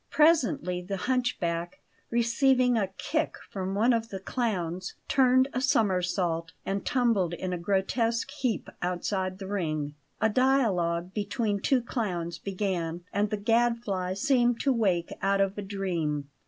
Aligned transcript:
Presently 0.09 0.81
the 0.81 0.97
hunchback, 0.97 1.79
receiving 2.09 2.75
a 2.75 2.87
kick 2.97 3.35
from 3.51 3.75
one 3.75 3.93
of 3.93 4.09
the 4.09 4.19
clowns, 4.19 4.95
turned 5.07 5.47
a 5.53 5.61
somersault 5.61 6.53
and 6.65 6.83
tumbled 6.83 7.35
in 7.35 7.53
a 7.53 7.57
grotesque 7.59 8.31
heap 8.31 8.67
outside 8.81 9.37
the 9.37 9.45
ring. 9.45 9.93
A 10.19 10.27
dialogue 10.27 11.13
between 11.13 11.59
two 11.61 11.83
clowns 11.83 12.39
began, 12.39 13.03
and 13.13 13.29
the 13.29 13.37
Gadfly 13.37 14.15
seemed 14.15 14.59
to 14.61 14.73
wake 14.73 15.13
out 15.21 15.39
of 15.39 15.55
a 15.55 15.61
dream. 15.61 16.29